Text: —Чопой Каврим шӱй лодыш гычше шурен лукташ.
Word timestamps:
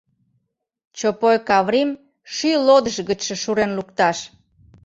—Чопой 0.97 1.37
Каврим 1.49 1.89
шӱй 2.33 2.55
лодыш 2.67 2.97
гычше 3.07 3.35
шурен 3.43 3.71
лукташ. 3.77 4.17